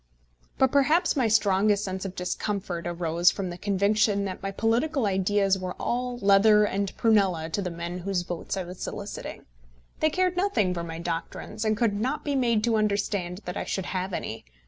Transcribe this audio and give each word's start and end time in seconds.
But 0.57 0.71
perhaps 0.71 1.15
my 1.15 1.27
strongest 1.27 1.83
sense 1.83 2.05
of 2.05 2.15
discomfort 2.15 2.87
arose 2.87 3.29
from 3.29 3.51
the 3.51 3.55
conviction 3.59 4.25
that 4.25 4.41
my 4.41 4.49
political 4.49 5.05
ideas 5.05 5.59
were 5.59 5.75
all 5.75 6.17
leather 6.17 6.63
and 6.65 6.91
prunella 6.97 7.51
to 7.51 7.61
the 7.61 7.69
men 7.69 7.99
whose 7.99 8.23
votes 8.23 8.57
I 8.57 8.63
was 8.63 8.81
soliciting. 8.81 9.45
They 9.99 10.09
cared 10.09 10.35
nothing 10.37 10.73
for 10.73 10.83
my 10.83 10.97
doctrines, 10.97 11.63
and 11.63 11.77
could 11.77 11.93
not 11.93 12.25
be 12.25 12.33
made 12.35 12.63
to 12.63 12.77
understand 12.77 13.41
that 13.45 13.57
I 13.57 13.63
should 13.63 13.85
have 13.85 14.11
any. 14.11 14.43